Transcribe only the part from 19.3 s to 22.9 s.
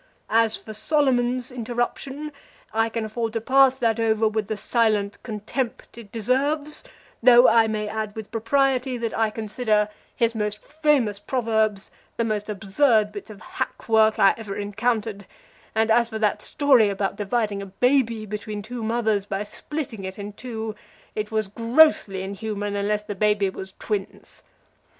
splitting it in two, it was grossly inhuman